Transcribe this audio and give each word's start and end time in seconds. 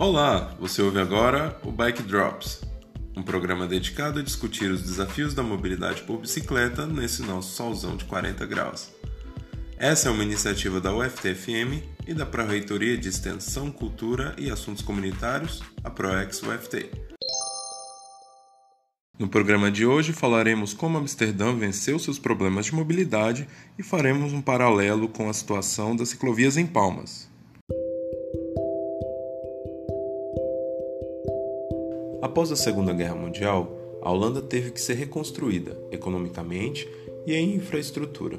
Olá, 0.00 0.54
você 0.60 0.80
ouve 0.80 1.00
agora 1.00 1.58
o 1.64 1.72
Bike 1.72 2.04
Drops, 2.04 2.60
um 3.16 3.22
programa 3.22 3.66
dedicado 3.66 4.20
a 4.20 4.22
discutir 4.22 4.70
os 4.70 4.80
desafios 4.80 5.34
da 5.34 5.42
mobilidade 5.42 6.02
por 6.02 6.20
bicicleta 6.20 6.86
nesse 6.86 7.20
nosso 7.22 7.56
solzão 7.56 7.96
de 7.96 8.04
40 8.04 8.46
graus. 8.46 8.92
Essa 9.76 10.08
é 10.08 10.12
uma 10.12 10.22
iniciativa 10.22 10.80
da 10.80 10.94
UFT-FM 10.94 11.82
e 12.06 12.14
da 12.14 12.24
Pró-Reitoria 12.24 12.96
de 12.96 13.08
Extensão, 13.08 13.72
Cultura 13.72 14.36
e 14.38 14.52
Assuntos 14.52 14.84
Comunitários, 14.84 15.64
a 15.82 15.90
ProEx-UFT. 15.90 16.92
No 19.18 19.28
programa 19.28 19.68
de 19.68 19.84
hoje 19.84 20.12
falaremos 20.12 20.72
como 20.72 20.96
Amsterdã 20.96 21.52
venceu 21.56 21.98
seus 21.98 22.20
problemas 22.20 22.66
de 22.66 22.74
mobilidade 22.76 23.48
e 23.76 23.82
faremos 23.82 24.32
um 24.32 24.40
paralelo 24.40 25.08
com 25.08 25.28
a 25.28 25.32
situação 25.32 25.96
das 25.96 26.10
ciclovias 26.10 26.56
em 26.56 26.68
Palmas. 26.68 27.27
Após 32.38 32.52
a 32.52 32.56
Segunda 32.56 32.92
Guerra 32.92 33.16
Mundial, 33.16 33.98
a 34.00 34.12
Holanda 34.12 34.40
teve 34.40 34.70
que 34.70 34.80
ser 34.80 34.94
reconstruída 34.94 35.76
economicamente 35.90 36.88
e 37.26 37.34
em 37.34 37.56
infraestrutura. 37.56 38.38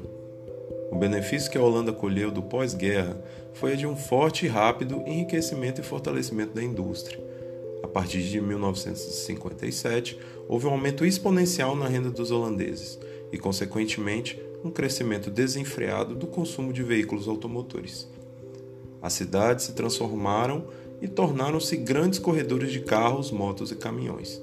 O 0.90 0.96
benefício 0.96 1.50
que 1.50 1.58
a 1.58 1.62
Holanda 1.62 1.92
colheu 1.92 2.30
do 2.30 2.42
pós-guerra 2.42 3.22
foi 3.52 3.74
a 3.74 3.76
de 3.76 3.86
um 3.86 3.94
forte 3.94 4.46
e 4.46 4.48
rápido 4.48 5.04
enriquecimento 5.06 5.82
e 5.82 5.84
fortalecimento 5.84 6.54
da 6.54 6.62
indústria. 6.62 7.22
A 7.82 7.86
partir 7.86 8.22
de 8.22 8.40
1957, 8.40 10.18
houve 10.48 10.66
um 10.66 10.70
aumento 10.70 11.04
exponencial 11.04 11.76
na 11.76 11.86
renda 11.86 12.10
dos 12.10 12.30
holandeses 12.30 12.98
e, 13.30 13.36
consequentemente, 13.36 14.40
um 14.64 14.70
crescimento 14.70 15.30
desenfreado 15.30 16.14
do 16.14 16.26
consumo 16.26 16.72
de 16.72 16.82
veículos 16.82 17.28
automotores. 17.28 18.08
As 19.02 19.12
cidades 19.12 19.66
se 19.66 19.74
transformaram 19.74 20.64
e 21.00 21.08
tornaram-se 21.08 21.76
grandes 21.76 22.18
corredores 22.18 22.72
de 22.72 22.80
carros, 22.80 23.30
motos 23.30 23.70
e 23.70 23.76
caminhões. 23.76 24.40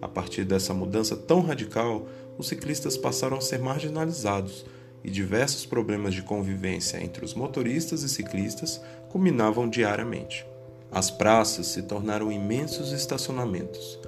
A 0.00 0.08
partir 0.08 0.44
dessa 0.44 0.72
mudança 0.72 1.16
tão 1.16 1.40
radical, 1.40 2.06
os 2.38 2.48
ciclistas 2.48 2.96
passaram 2.96 3.38
a 3.38 3.40
ser 3.40 3.58
marginalizados 3.58 4.64
e 5.02 5.10
diversos 5.10 5.64
problemas 5.64 6.14
de 6.14 6.22
convivência 6.22 7.02
entre 7.02 7.24
os 7.24 7.34
motoristas 7.34 8.02
e 8.02 8.08
ciclistas 8.08 8.80
culminavam 9.10 9.68
diariamente. 9.68 10.46
As 10.90 11.10
praças 11.10 11.68
se 11.68 11.82
tornaram 11.82 12.30
imensos 12.30 12.92
estacionamentos. 12.92 13.98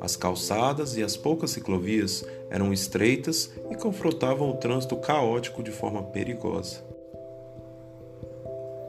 As 0.00 0.16
calçadas 0.16 0.96
e 0.96 1.02
as 1.02 1.16
poucas 1.16 1.52
ciclovias 1.52 2.24
eram 2.50 2.72
estreitas 2.72 3.50
e 3.70 3.74
confrontavam 3.74 4.50
o 4.50 4.56
trânsito 4.56 4.96
caótico 4.96 5.62
de 5.62 5.70
forma 5.70 6.02
perigosa. 6.02 6.93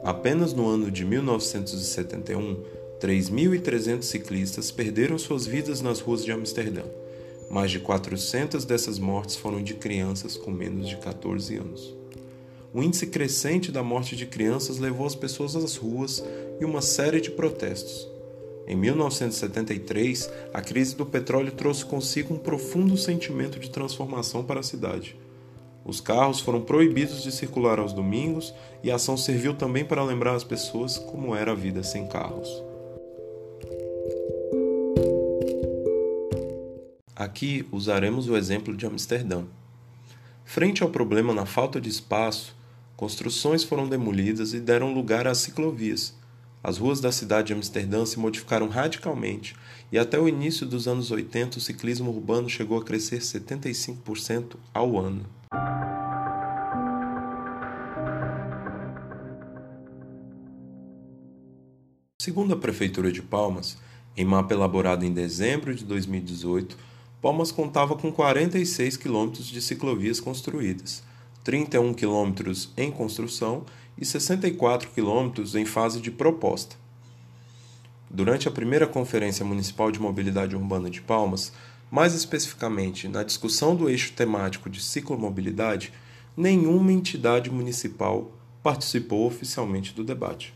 Apenas 0.06 0.52
no 0.52 0.68
ano 0.68 0.88
de 0.88 1.04
1971, 1.04 2.62
3.300 3.00 4.04
ciclistas 4.04 4.70
perderam 4.70 5.18
suas 5.18 5.48
vidas 5.48 5.80
nas 5.80 5.98
ruas 5.98 6.24
de 6.24 6.30
Amsterdã. 6.30 6.84
Mais 7.50 7.72
de 7.72 7.80
400 7.80 8.64
dessas 8.64 9.00
mortes 9.00 9.34
foram 9.34 9.60
de 9.60 9.74
crianças 9.74 10.36
com 10.36 10.52
menos 10.52 10.88
de 10.88 10.96
14 10.98 11.56
anos. 11.56 11.92
O 12.72 12.84
índice 12.84 13.08
crescente 13.08 13.72
da 13.72 13.82
morte 13.82 14.14
de 14.14 14.26
crianças 14.26 14.78
levou 14.78 15.08
as 15.08 15.16
pessoas 15.16 15.56
às 15.56 15.74
ruas 15.74 16.22
e 16.60 16.64
uma 16.64 16.80
série 16.80 17.20
de 17.20 17.32
protestos. 17.32 18.06
Em 18.64 18.76
1973, 18.76 20.30
a 20.54 20.62
crise 20.62 20.94
do 20.94 21.04
petróleo 21.04 21.50
trouxe 21.50 21.84
consigo 21.84 22.32
um 22.32 22.38
profundo 22.38 22.96
sentimento 22.96 23.58
de 23.58 23.70
transformação 23.70 24.44
para 24.44 24.60
a 24.60 24.62
cidade. 24.62 25.16
Os 25.86 26.00
carros 26.00 26.40
foram 26.40 26.62
proibidos 26.62 27.22
de 27.22 27.30
circular 27.30 27.78
aos 27.78 27.92
domingos 27.92 28.52
e 28.82 28.90
a 28.90 28.96
ação 28.96 29.16
serviu 29.16 29.54
também 29.54 29.84
para 29.84 30.02
lembrar 30.02 30.34
as 30.34 30.42
pessoas 30.42 30.98
como 30.98 31.34
era 31.34 31.52
a 31.52 31.54
vida 31.54 31.84
sem 31.84 32.08
carros. 32.08 32.48
Aqui 37.14 37.64
usaremos 37.70 38.28
o 38.28 38.36
exemplo 38.36 38.76
de 38.76 38.84
Amsterdã. 38.84 39.44
Frente 40.44 40.82
ao 40.82 40.90
problema 40.90 41.32
na 41.32 41.46
falta 41.46 41.80
de 41.80 41.88
espaço, 41.88 42.56
construções 42.96 43.62
foram 43.62 43.88
demolidas 43.88 44.54
e 44.54 44.60
deram 44.60 44.92
lugar 44.92 45.28
às 45.28 45.38
ciclovias. 45.38 46.14
As 46.64 46.78
ruas 46.78 47.00
da 47.00 47.12
cidade 47.12 47.48
de 47.48 47.52
Amsterdã 47.52 48.04
se 48.04 48.18
modificaram 48.18 48.68
radicalmente 48.68 49.54
e 49.92 49.98
até 49.98 50.18
o 50.18 50.28
início 50.28 50.66
dos 50.66 50.88
anos 50.88 51.12
80 51.12 51.58
o 51.58 51.60
ciclismo 51.60 52.10
urbano 52.10 52.48
chegou 52.48 52.76
a 52.76 52.84
crescer 52.84 53.20
75% 53.20 54.56
ao 54.74 54.98
ano. 54.98 55.24
Segundo 62.26 62.54
a 62.54 62.56
Prefeitura 62.56 63.12
de 63.12 63.22
Palmas, 63.22 63.78
em 64.16 64.24
mapa 64.24 64.52
elaborado 64.52 65.04
em 65.04 65.12
dezembro 65.12 65.72
de 65.72 65.84
2018, 65.84 66.76
Palmas 67.22 67.52
contava 67.52 67.94
com 67.94 68.10
46 68.10 68.96
quilômetros 68.96 69.46
de 69.46 69.62
ciclovias 69.62 70.18
construídas, 70.18 71.04
31 71.44 71.94
quilômetros 71.94 72.72
em 72.76 72.90
construção 72.90 73.64
e 73.96 74.04
64 74.04 74.90
quilômetros 74.90 75.54
em 75.54 75.64
fase 75.64 76.00
de 76.00 76.10
proposta. 76.10 76.74
Durante 78.10 78.48
a 78.48 78.50
primeira 78.50 78.88
Conferência 78.88 79.44
Municipal 79.44 79.92
de 79.92 80.00
Mobilidade 80.00 80.56
Urbana 80.56 80.90
de 80.90 81.00
Palmas, 81.00 81.52
mais 81.88 82.12
especificamente 82.12 83.06
na 83.06 83.22
discussão 83.22 83.76
do 83.76 83.88
eixo 83.88 84.12
temático 84.14 84.68
de 84.68 84.82
ciclomobilidade, 84.82 85.92
nenhuma 86.36 86.90
entidade 86.90 87.52
municipal 87.52 88.32
participou 88.64 89.28
oficialmente 89.28 89.94
do 89.94 90.02
debate. 90.02 90.52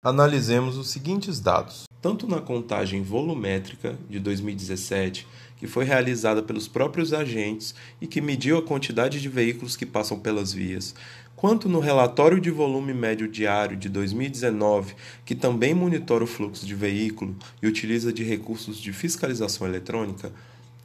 Analisemos 0.00 0.76
os 0.76 0.90
seguintes 0.90 1.40
dados. 1.40 1.88
Tanto 2.00 2.28
na 2.28 2.40
contagem 2.40 3.02
volumétrica 3.02 3.98
de 4.08 4.20
2017, 4.20 5.26
que 5.56 5.66
foi 5.66 5.84
realizada 5.84 6.40
pelos 6.40 6.68
próprios 6.68 7.12
agentes 7.12 7.74
e 8.00 8.06
que 8.06 8.20
mediu 8.20 8.56
a 8.56 8.62
quantidade 8.62 9.20
de 9.20 9.28
veículos 9.28 9.74
que 9.74 9.84
passam 9.84 10.20
pelas 10.20 10.52
vias, 10.52 10.94
quanto 11.34 11.68
no 11.68 11.80
relatório 11.80 12.40
de 12.40 12.48
volume 12.48 12.94
médio 12.94 13.26
diário 13.26 13.76
de 13.76 13.88
2019, 13.88 14.94
que 15.24 15.34
também 15.34 15.74
monitora 15.74 16.22
o 16.22 16.28
fluxo 16.28 16.64
de 16.64 16.76
veículo 16.76 17.34
e 17.60 17.66
utiliza 17.66 18.12
de 18.12 18.22
recursos 18.22 18.78
de 18.78 18.92
fiscalização 18.92 19.66
eletrônica, 19.66 20.32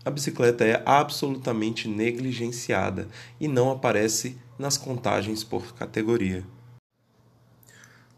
a 0.03 0.09
bicicleta 0.09 0.65
é 0.65 0.81
absolutamente 0.87 1.87
negligenciada 1.87 3.07
e 3.39 3.47
não 3.47 3.69
aparece 3.69 4.35
nas 4.57 4.75
contagens 4.75 5.43
por 5.43 5.75
categoria. 5.75 6.43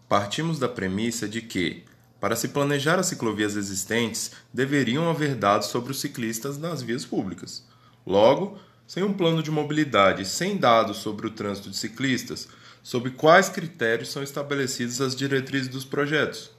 Partimos 0.08 0.60
da 0.60 0.70
premissa 0.70 1.28
de 1.28 1.42
que, 1.42 1.84
para 2.20 2.36
se 2.36 2.50
planejar 2.50 3.00
as 3.00 3.08
ciclovias 3.08 3.56
existentes, 3.56 4.32
deveriam 4.54 5.10
haver 5.10 5.36
dados 5.36 5.68
sobre 5.68 5.92
os 5.92 6.00
ciclistas 6.00 6.58
nas 6.58 6.82
vias 6.82 7.04
públicas. 7.04 7.66
Logo, 8.06 8.60
sem 8.86 9.04
um 9.04 9.14
plano 9.14 9.42
de 9.42 9.50
mobilidade 9.50 10.22
e 10.22 10.26
sem 10.26 10.58
dados 10.58 10.98
sobre 10.98 11.26
o 11.26 11.32
trânsito 11.32 11.72
de 11.72 11.78
ciclistas, 11.78 12.48
sob 12.84 13.10
quais 13.12 13.50
critérios 13.50 14.12
são 14.12 14.22
estabelecidas 14.22 15.02
as 15.02 15.16
diretrizes 15.16 15.70
dos 15.70 15.84
projetos? 15.84 16.52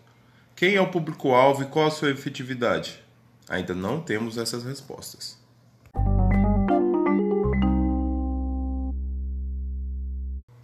Quem 0.56 0.74
é 0.74 0.80
o 0.80 0.90
público-alvo 0.90 1.62
e 1.62 1.66
qual 1.66 1.86
a 1.86 1.90
sua 1.90 2.10
efetividade? 2.10 3.00
Ainda 3.48 3.74
não 3.74 4.00
temos 4.00 4.36
essas 4.38 4.64
respostas. 4.64 5.38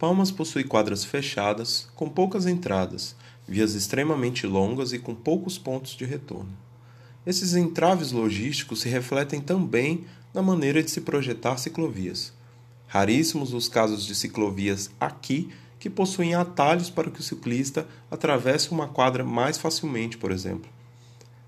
Palmas 0.03 0.31
possui 0.31 0.65
quadras 0.65 1.05
fechadas, 1.05 1.87
com 1.95 2.09
poucas 2.09 2.45
entradas, 2.45 3.15
vias 3.47 3.73
extremamente 3.73 4.45
longas 4.45 4.91
e 4.91 4.99
com 4.99 5.15
poucos 5.15 5.57
pontos 5.57 5.95
de 5.95 6.03
retorno. 6.03 6.51
Esses 7.25 7.55
entraves 7.55 8.11
logísticos 8.11 8.81
se 8.81 8.89
refletem 8.89 9.39
também 9.39 10.03
na 10.33 10.41
maneira 10.41 10.83
de 10.83 10.91
se 10.91 10.99
projetar 10.99 11.57
ciclovias. 11.57 12.33
Raríssimos 12.85 13.53
os 13.53 13.69
casos 13.69 14.05
de 14.05 14.13
ciclovias 14.13 14.91
aqui 14.99 15.49
que 15.79 15.89
possuem 15.89 16.35
atalhos 16.35 16.89
para 16.89 17.09
que 17.09 17.21
o 17.21 17.23
ciclista 17.23 17.87
atravesse 18.11 18.71
uma 18.71 18.89
quadra 18.89 19.23
mais 19.23 19.57
facilmente, 19.57 20.17
por 20.17 20.31
exemplo. 20.31 20.69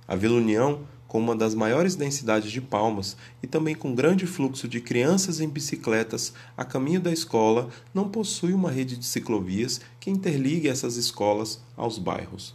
A 0.07 0.15
Vila 0.15 0.37
União 0.37 0.87
com 1.15 1.19
uma 1.21 1.33
das 1.33 1.55
maiores 1.55 1.95
densidades 1.95 2.51
de 2.51 2.59
palmas 2.59 3.15
e 3.41 3.47
também 3.47 3.73
com 3.73 3.95
grande 3.95 4.27
fluxo 4.27 4.67
de 4.67 4.81
crianças 4.81 5.39
em 5.39 5.47
bicicletas 5.47 6.33
a 6.57 6.65
caminho 6.65 6.99
da 6.99 7.09
escola, 7.09 7.69
não 7.93 8.09
possui 8.09 8.51
uma 8.51 8.69
rede 8.69 8.97
de 8.97 9.05
ciclovias 9.05 9.79
que 9.97 10.11
interligue 10.11 10.67
essas 10.67 10.97
escolas 10.97 11.61
aos 11.77 11.97
bairros. 11.97 12.53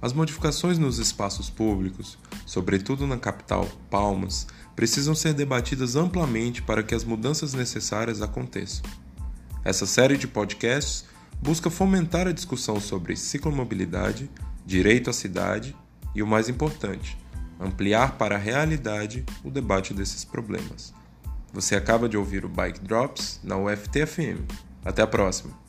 As 0.00 0.12
modificações 0.12 0.78
nos 0.78 0.98
espaços 0.98 1.48
públicos, 1.48 2.18
sobretudo 2.44 3.06
na 3.06 3.18
capital, 3.18 3.68
Palmas, 3.88 4.48
precisam 4.74 5.14
ser 5.14 5.32
debatidas 5.32 5.94
amplamente 5.94 6.60
para 6.60 6.82
que 6.82 6.92
as 6.92 7.04
mudanças 7.04 7.54
necessárias 7.54 8.20
aconteçam. 8.20 8.82
Essa 9.64 9.86
série 9.86 10.16
de 10.16 10.26
podcasts 10.26 11.04
busca 11.40 11.70
fomentar 11.70 12.26
a 12.26 12.32
discussão 12.32 12.80
sobre 12.80 13.16
ciclomobilidade, 13.16 14.30
direito 14.66 15.10
à 15.10 15.12
cidade 15.12 15.76
e, 16.14 16.22
o 16.22 16.26
mais 16.26 16.48
importante, 16.48 17.18
ampliar 17.60 18.18
para 18.18 18.34
a 18.34 18.38
realidade 18.38 19.24
o 19.44 19.50
debate 19.50 19.94
desses 19.94 20.24
problemas. 20.24 20.92
Você 21.52 21.76
acaba 21.76 22.08
de 22.08 22.16
ouvir 22.16 22.44
o 22.44 22.48
Bike 22.48 22.80
Drops 22.80 23.40
na 23.44 23.56
UFTFM. 23.56 24.46
Até 24.84 25.02
a 25.02 25.06
próxima! 25.06 25.61